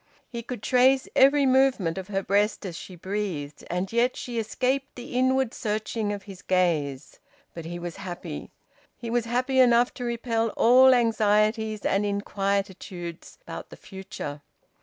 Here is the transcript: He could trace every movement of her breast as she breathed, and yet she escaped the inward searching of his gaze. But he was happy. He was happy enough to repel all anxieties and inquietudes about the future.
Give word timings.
He 0.27 0.41
could 0.41 0.63
trace 0.63 1.07
every 1.15 1.45
movement 1.45 1.95
of 1.99 2.07
her 2.07 2.23
breast 2.23 2.65
as 2.65 2.75
she 2.75 2.95
breathed, 2.95 3.63
and 3.69 3.93
yet 3.93 4.17
she 4.17 4.39
escaped 4.39 4.95
the 4.95 5.13
inward 5.13 5.53
searching 5.53 6.11
of 6.11 6.23
his 6.23 6.41
gaze. 6.41 7.19
But 7.53 7.65
he 7.65 7.77
was 7.77 7.97
happy. 7.97 8.49
He 8.97 9.11
was 9.11 9.25
happy 9.25 9.59
enough 9.59 9.93
to 9.93 10.03
repel 10.03 10.49
all 10.57 10.95
anxieties 10.95 11.85
and 11.85 12.03
inquietudes 12.03 13.37
about 13.43 13.69
the 13.69 13.77
future. 13.77 14.41